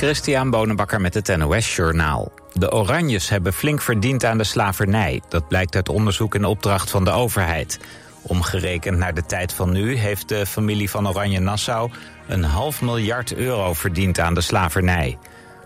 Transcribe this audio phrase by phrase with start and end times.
[0.00, 2.32] Christian Bonenbakker met het NOS Journaal.
[2.52, 5.22] De Oranjes hebben flink verdiend aan de slavernij.
[5.28, 7.80] Dat blijkt uit onderzoek in opdracht van de overheid.
[8.22, 11.90] Omgerekend naar de tijd van nu heeft de familie van Oranje-Nassau...
[12.28, 15.18] een half miljard euro verdiend aan de slavernij.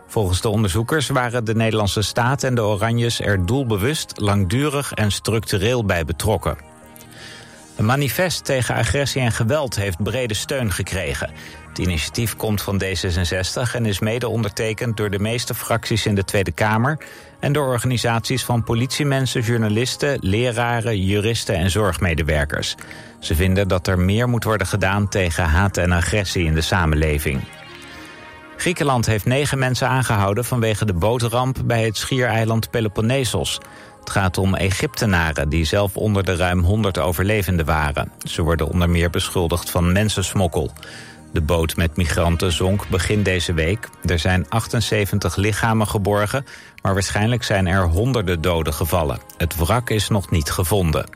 [0.07, 3.21] Volgens de onderzoekers waren de Nederlandse staat en de Oranjes...
[3.21, 6.57] er doelbewust, langdurig en structureel bij betrokken.
[7.77, 11.31] Een manifest tegen agressie en geweld heeft brede steun gekregen.
[11.75, 16.25] Het initiatief komt van D66 en is mede ondertekend door de meeste fracties in de
[16.25, 16.99] Tweede Kamer
[17.41, 22.75] en door organisaties van politiemensen, journalisten, leraren, juristen en zorgmedewerkers.
[23.21, 27.41] Ze vinden dat er meer moet worden gedaan tegen haat en agressie in de samenleving.
[28.57, 33.61] Griekenland heeft negen mensen aangehouden vanwege de bootramp bij het schiereiland Peloponnesos.
[34.01, 38.13] Het gaat om Egyptenaren die zelf onder de ruim 100 overlevenden waren.
[38.19, 40.73] Ze worden onder meer beschuldigd van mensensmokkel.
[41.35, 43.89] De boot met migranten zonk begin deze week.
[44.05, 46.45] Er zijn 78 lichamen geborgen,
[46.83, 49.19] maar waarschijnlijk zijn er honderden doden gevallen.
[49.37, 51.07] Het wrak is nog niet gevonden.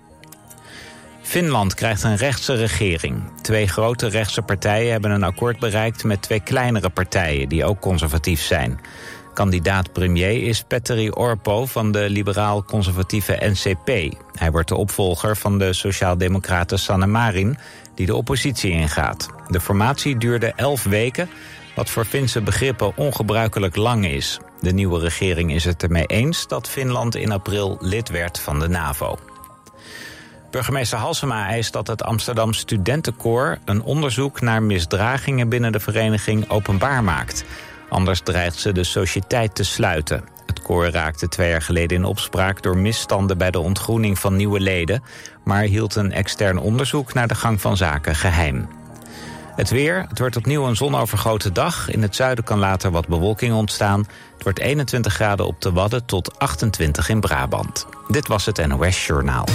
[1.23, 3.23] Finland krijgt een rechtse regering.
[3.43, 8.41] Twee grote rechtse partijen hebben een akkoord bereikt met twee kleinere partijen die ook conservatief
[8.41, 8.81] zijn.
[9.35, 14.17] Kandidaat-premier is Petteri Orpo van de liberaal-conservatieve NCP.
[14.35, 17.59] Hij wordt de opvolger van de sociaal-democraten Sanne Marin,
[17.99, 19.29] die de oppositie ingaat.
[19.49, 21.29] De formatie duurde elf weken,
[21.75, 24.39] wat voor Finse begrippen ongebruikelijk lang is.
[24.61, 28.69] De nieuwe regering is het ermee eens dat Finland in april lid werd van de
[28.69, 29.19] NAVO.
[30.51, 33.59] Burgemeester Halsema eist dat het Amsterdam Studentenkoor...
[33.65, 37.45] een onderzoek naar misdragingen binnen de vereniging openbaar maakt.
[37.89, 40.25] Anders dreigt ze de sociëteit te sluiten.
[40.47, 44.61] Het koor raakte twee jaar geleden in opspraak door misstanden bij de ontgroening van nieuwe
[44.61, 45.03] leden,
[45.45, 48.69] maar hield een extern onderzoek naar de gang van zaken geheim.
[49.59, 51.91] Het weer, het wordt opnieuw een zonovergoten dag.
[51.91, 54.07] In het zuiden kan later wat bewolking ontstaan.
[54.35, 57.87] Het wordt 21 graden op de Wadden tot 28 in Brabant.
[58.09, 59.47] Dit was het NOS Journaal.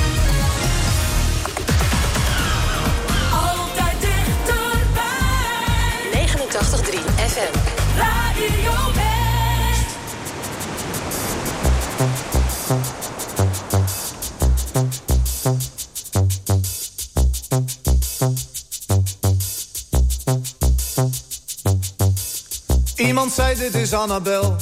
[23.35, 24.55] Zei dit is Annabel.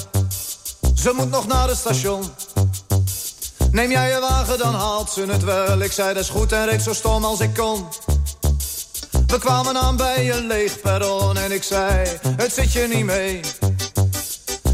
[0.95, 2.23] Ze moet nog naar het station.
[3.71, 5.79] Neem jij je wagen, dan haalt ze het wel.
[5.79, 7.87] Ik zei dat is goed en reed zo stom als ik kon.
[9.27, 13.39] We kwamen aan bij een leeg perron en ik zei, het zit je niet mee.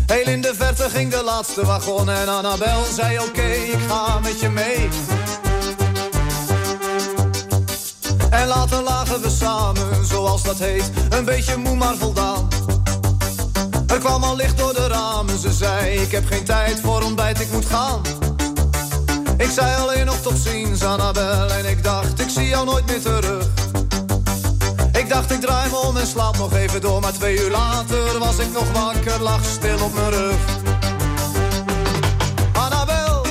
[0.06, 4.40] Heel in de verte ging de laatste wagon en Annabel zei oké, ik ga met
[4.40, 4.90] je mee.
[8.30, 12.37] En later lagen we samen, zoals dat heet, een beetje moe maar voldaan.
[13.98, 17.40] Er kwam al licht door de ramen, ze zei ik heb geen tijd voor ontbijt,
[17.40, 18.02] ik moet gaan.
[19.38, 23.02] Ik zei alleen nog tot ziens, Annabel, en ik dacht ik zie jou nooit meer
[23.02, 23.46] terug.
[24.92, 28.20] Ik dacht ik draai me om en slaap nog even door, maar twee uur later
[28.20, 30.40] was ik nog wakker, lag stil op mijn rug.
[32.54, 33.26] Annabel,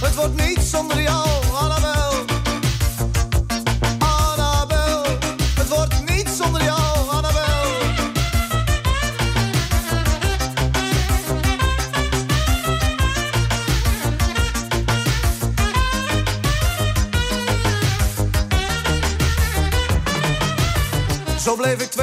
[0.00, 1.28] het wordt niet zonder jou,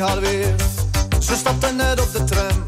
[0.00, 0.54] Haar weer.
[1.18, 2.64] Ze stapte net op de tram.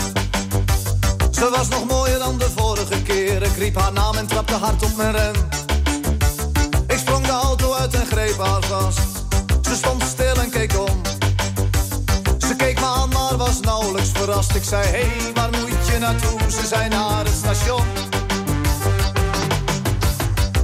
[1.31, 3.43] Ze was nog mooier dan de vorige keer.
[3.43, 5.34] Ik riep haar naam en trapte hard op mijn rem.
[6.87, 9.00] Ik sprong de auto uit en greep haar vast.
[9.62, 11.00] Ze stond stil en keek om.
[12.38, 14.55] Ze keek me aan, maar was nauwelijks verrast.
[14.55, 16.40] Ik zei, hé, hey, waar moet je naartoe?
[16.50, 17.87] Ze zei naar het station.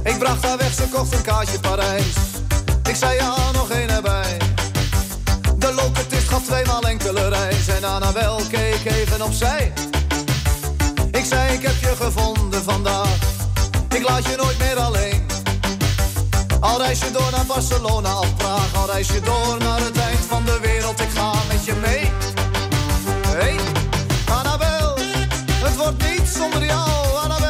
[0.03, 2.15] Ik bracht haar weg, ze kocht een kaartje Parijs.
[2.89, 4.38] Ik zei, ja, nog één erbij
[6.49, 7.67] tweemaal enkele reis.
[7.67, 9.73] En Annabel keek even op zij.
[11.11, 13.15] Ik zei, ik heb je gevonden vandaag.
[13.89, 15.25] Ik laat je nooit meer alleen.
[16.59, 18.75] Al reis je door naar Barcelona of Praag.
[18.75, 20.99] Al reis je door naar het eind van de wereld.
[20.99, 22.11] Ik ga met je mee.
[23.27, 23.55] Hey,
[24.37, 24.97] Annabel,
[25.63, 26.89] het wordt niet zonder jou,
[27.23, 27.48] Annabel.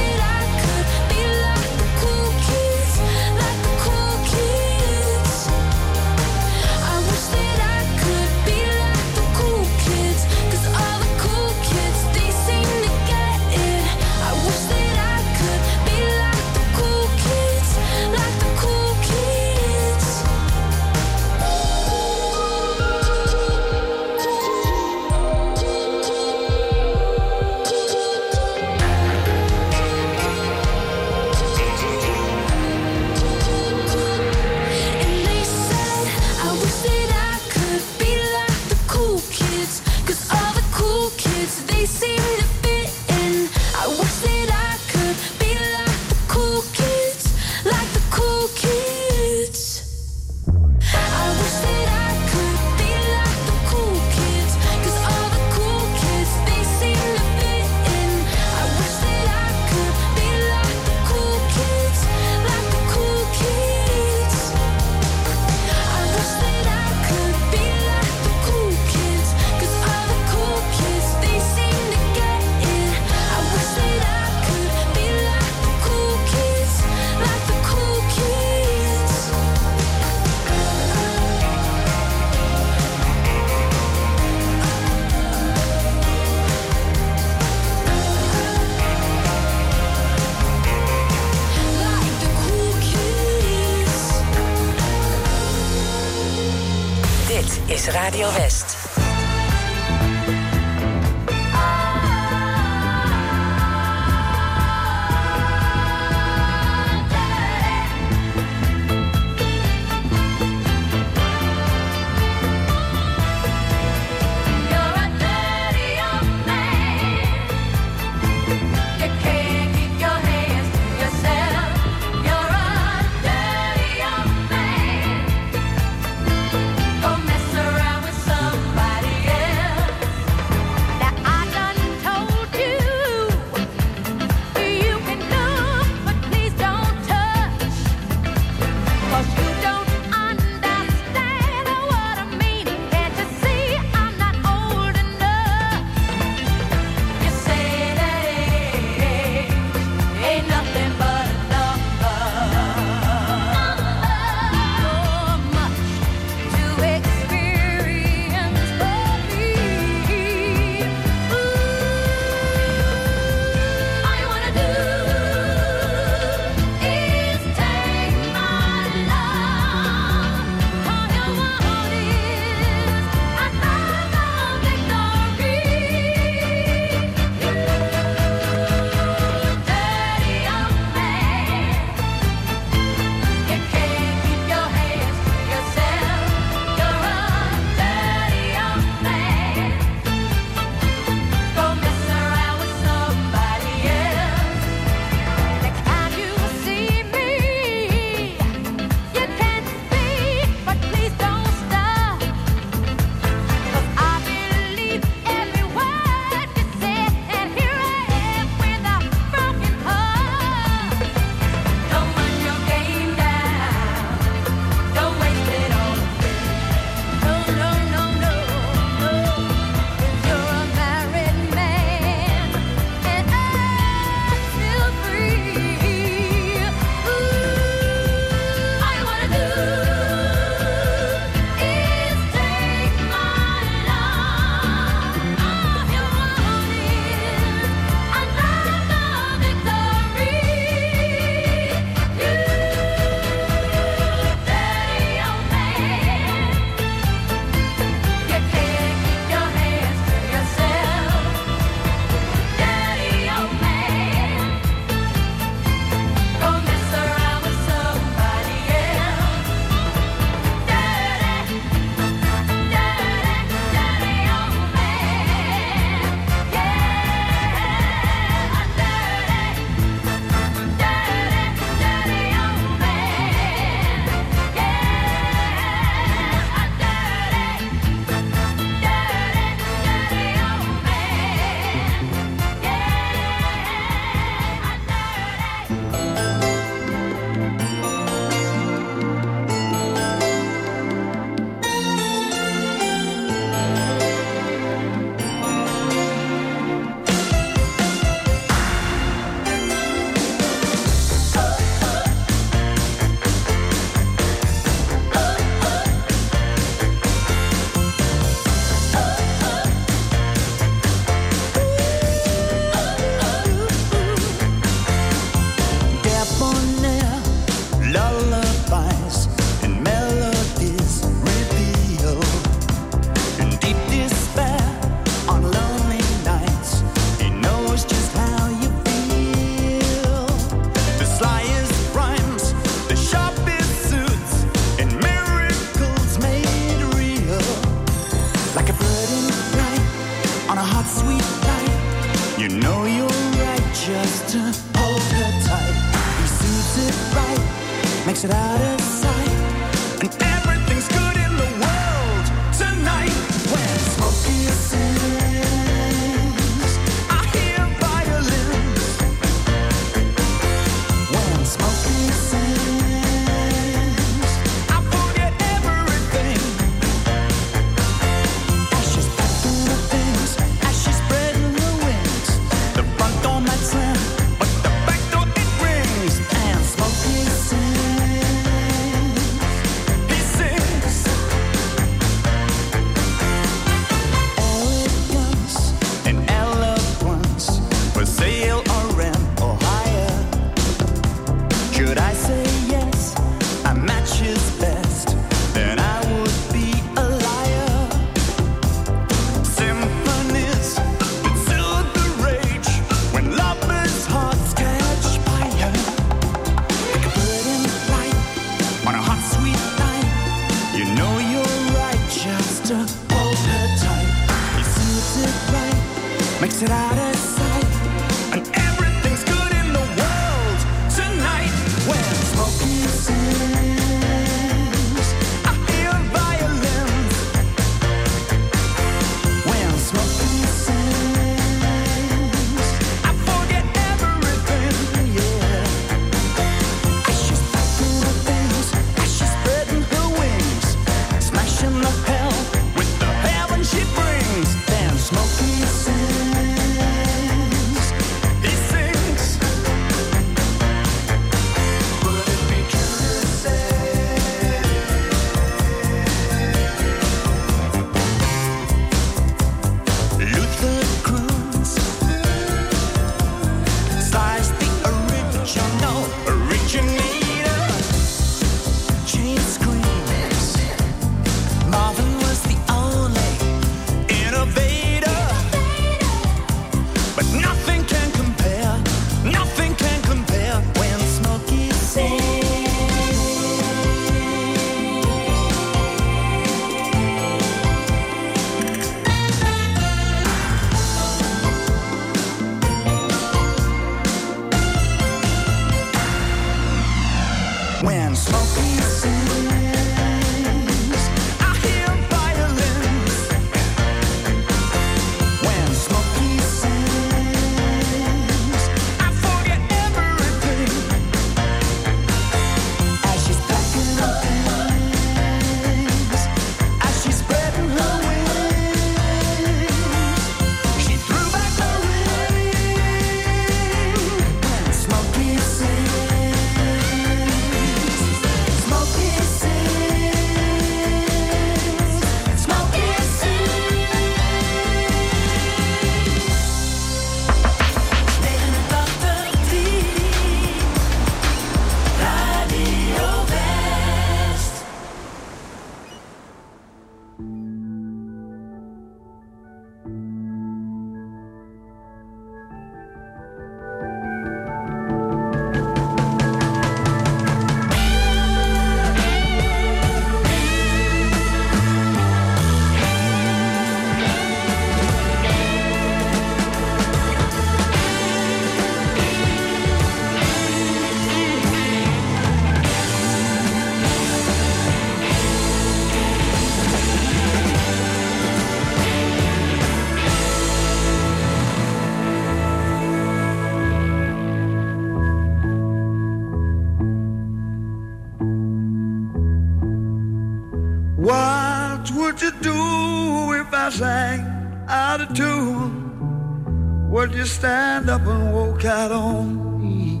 [597.80, 600.00] stand up and walk out on me.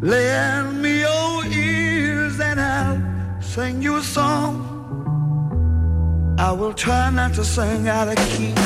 [0.00, 4.66] Lend me your ears and I'll sing you a song.
[6.38, 8.59] I will try not to sing out of key.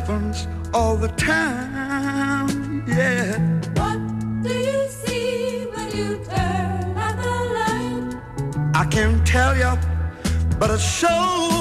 [0.00, 2.84] happens all the time.
[2.86, 3.38] Yeah.
[3.78, 3.98] What
[4.42, 8.04] do you see when you turn out the light?
[8.74, 9.72] I can't tell you,
[10.58, 11.55] but it shows.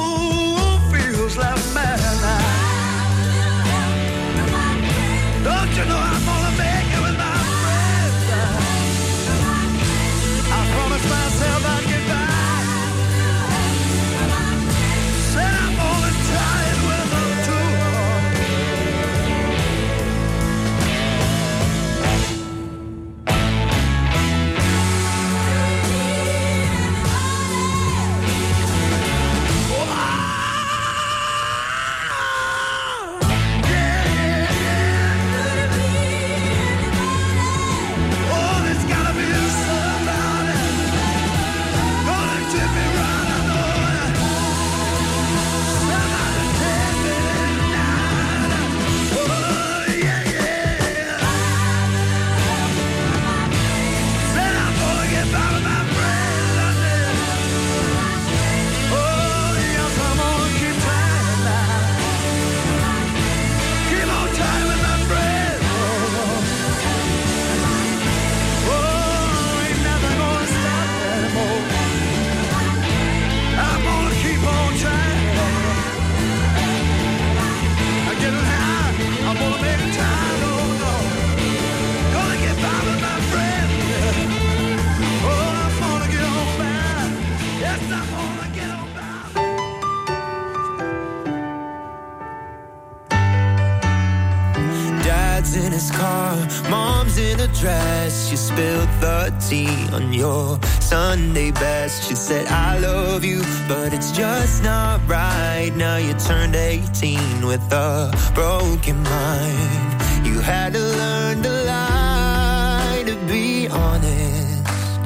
[106.96, 110.26] 13 with a broken mind.
[110.26, 115.02] You had to learn to lie to be honest.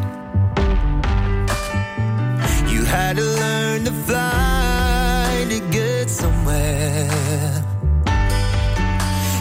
[2.71, 7.09] You had to learn to fly to get somewhere.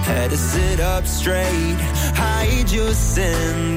[0.06, 1.76] Had to sit up straight,
[2.16, 3.67] hide your sins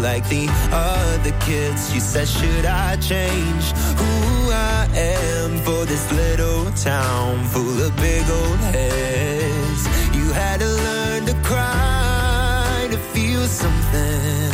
[0.00, 1.92] like the other kids.
[1.92, 3.64] She said, Should I change
[4.00, 9.82] who I am for this little town full of big old heads?
[10.16, 14.52] You had to learn to cry to feel something.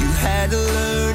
[0.00, 1.09] You had to learn.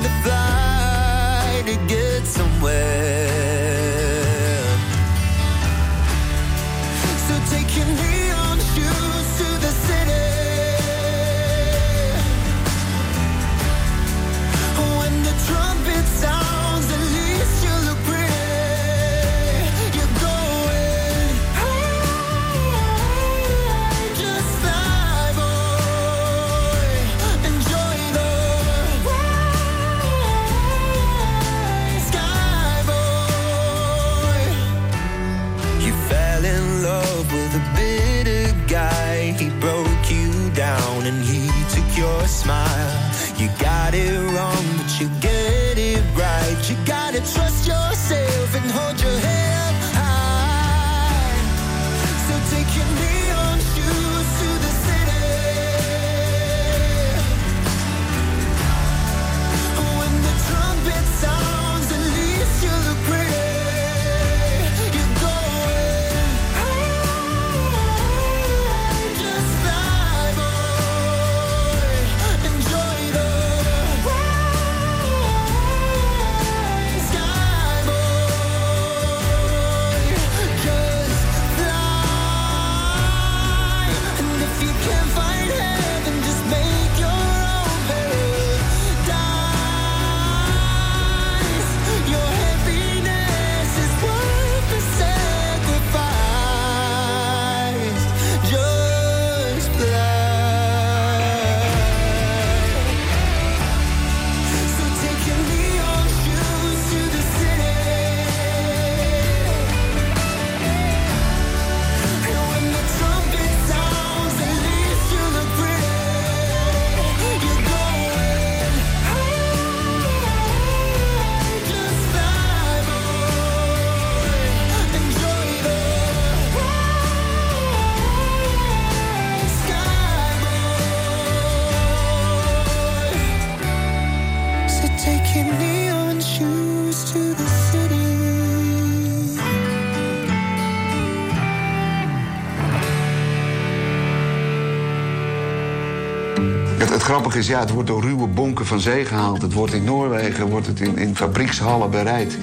[147.32, 149.42] Grappige is, ja, het wordt door ruwe bonken van zee gehaald.
[149.42, 152.38] Het wordt in Noorwegen wordt het in, in fabriekshallen bereid.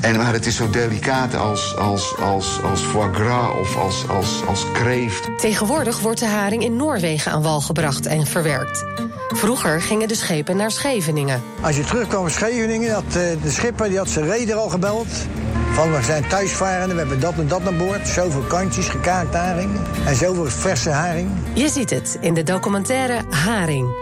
[0.00, 4.42] En, maar het is zo delicaat als, als, als, als foie gras of als, als,
[4.46, 5.38] als kreeft.
[5.38, 8.84] Tegenwoordig wordt de haring in Noorwegen aan wal gebracht en verwerkt.
[9.28, 11.42] Vroeger gingen de schepen naar Scheveningen.
[11.60, 15.08] Als je terugkwam in Scheveningen, had eh, de schipper die had zijn reder al gebeld.
[15.72, 18.08] Van we zijn thuisvarenden, we hebben dat en dat aan boord.
[18.08, 19.70] Zoveel kantjes, gekaakt haring.
[20.06, 21.30] En zoveel verse haring.
[21.54, 24.01] Je ziet het in de documentaire Haring.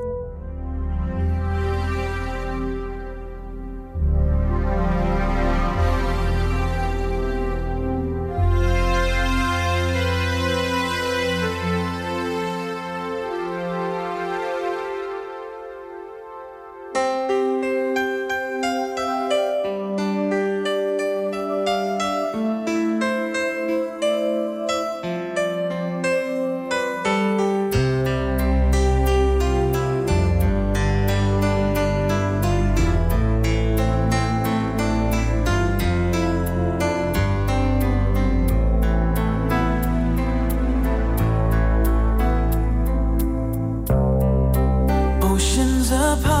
[46.11, 46.40] Apart,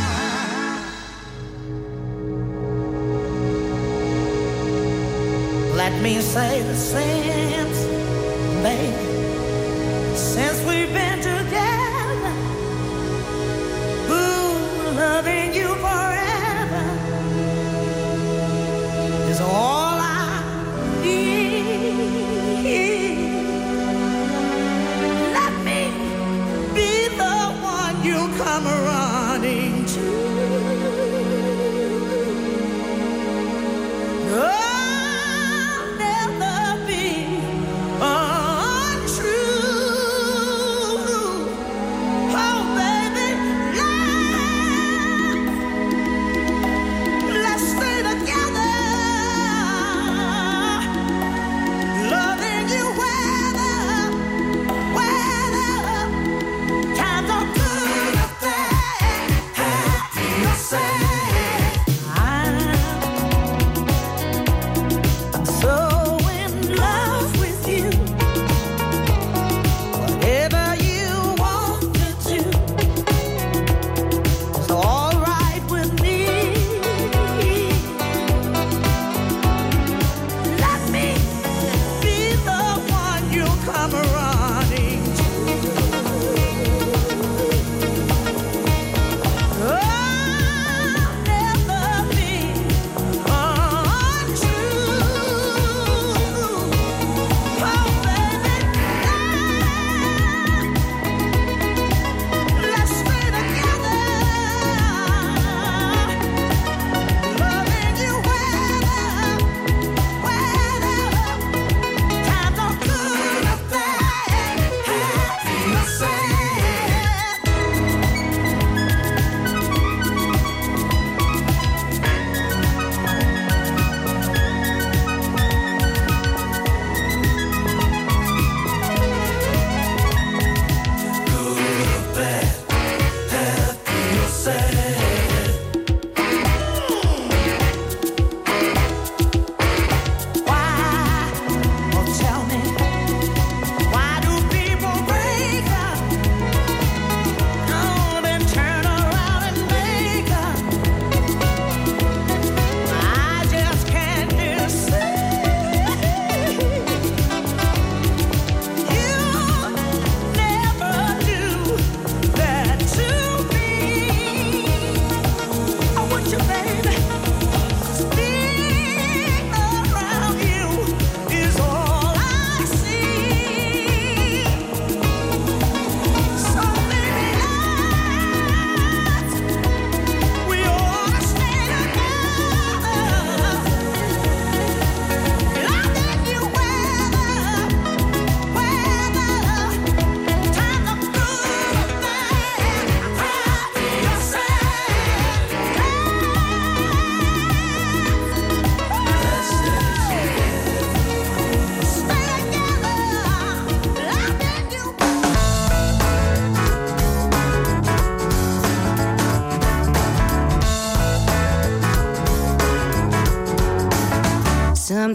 [6.01, 7.77] Me say the since,
[8.63, 12.33] baby, since we've been together,
[14.09, 15.60] ooh, loving you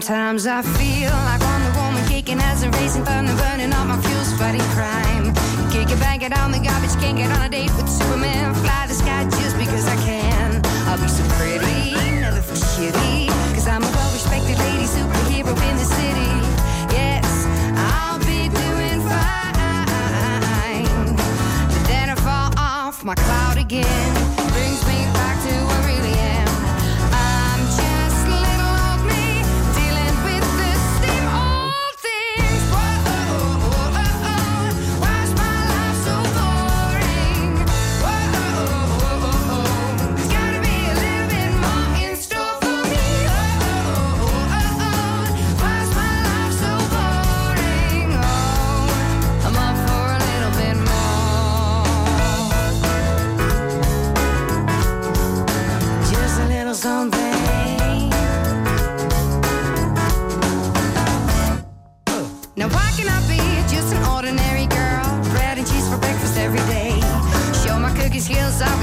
[0.07, 4.31] Sometimes I feel like Wonder Woman kicking as a racing thunder, burning all my fuels,
[4.39, 5.35] fighting crime.
[5.69, 8.55] Kick it, bang it on the garbage, can't get on a date with Superman.
[8.55, 10.61] Fly the sky just because I can.
[10.87, 11.91] I'll be so pretty,
[12.23, 13.27] never for shitty.
[13.53, 16.31] Cause I'm a well respected lady superhero in the city.
[16.95, 17.27] Yes,
[17.75, 20.37] I'll be doing fine.
[21.67, 24.16] But then I fall off my cloud again.
[68.17, 68.81] these heels off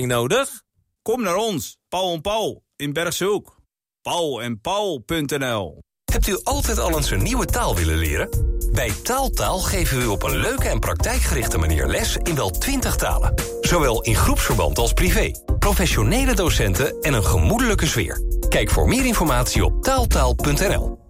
[0.00, 0.62] Nodig?
[1.02, 3.56] Kom naar ons, Paul en Paul, in Bergshoek.
[4.02, 5.82] Paul en Paul.nl
[6.12, 8.28] Hebt u altijd al eens een nieuwe taal willen leren?
[8.72, 12.96] Bij Taaltaal geven we u op een leuke en praktijkgerichte manier les in wel 20
[12.96, 13.34] talen.
[13.60, 15.30] Zowel in groepsverband als privé.
[15.58, 18.22] Professionele docenten en een gemoedelijke sfeer.
[18.48, 21.01] Kijk voor meer informatie op taaltaal.nl.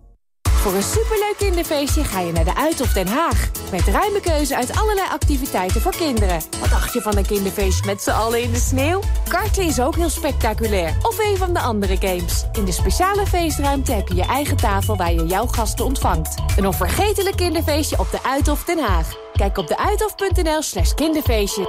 [0.62, 3.50] Voor een superleuk kinderfeestje ga je naar de Uithof Den Haag.
[3.70, 6.40] Met ruime keuze uit allerlei activiteiten voor kinderen.
[6.60, 9.00] Wat dacht je van een kinderfeestje met z'n allen in de sneeuw?
[9.28, 10.96] Karten is ook heel spectaculair.
[11.02, 12.44] Of een van de andere games.
[12.52, 16.34] In de speciale feestruimte heb je je eigen tafel waar je jouw gasten ontvangt.
[16.56, 19.08] Een onvergetelijk kinderfeestje op de Uithof Den Haag.
[19.32, 21.66] Kijk op deuithof.nl slash kinderfeestje.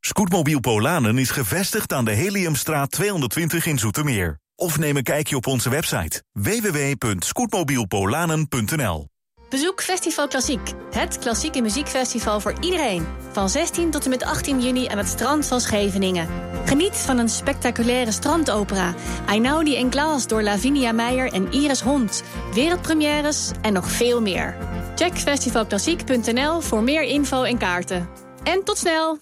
[0.00, 4.42] Scootmobiel Polanen is gevestigd aan de Heliumstraat 220 in Zoetermeer.
[4.56, 9.08] Of neem een kijkje op onze website www.scootmobielpolanen.nl
[9.48, 13.06] Bezoek Festival Klassiek, het klassieke muziekfestival voor iedereen.
[13.32, 16.28] Van 16 tot en met 18 juni aan het strand van Scheveningen.
[16.64, 18.94] Geniet van een spectaculaire strandopera.
[19.26, 22.22] Einaudi en Klaas door Lavinia Meijer en Iris Hond.
[22.54, 24.56] Wereldpremières en nog veel meer.
[24.94, 28.08] Check festivalklassiek.nl voor meer info en kaarten.
[28.42, 29.18] En tot snel!